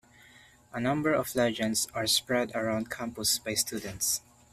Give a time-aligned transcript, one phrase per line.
[0.73, 4.21] A number of legends are spread around campus by students.